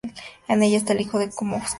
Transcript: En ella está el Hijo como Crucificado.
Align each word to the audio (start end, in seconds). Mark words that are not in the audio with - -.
En 0.47 0.63
ella 0.63 0.77
está 0.77 0.93
el 0.93 1.01
Hijo 1.01 1.19
como 1.35 1.59
Crucificado. 1.59 1.69